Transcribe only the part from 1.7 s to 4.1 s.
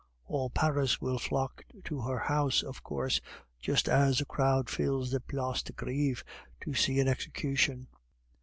to her house, of course, just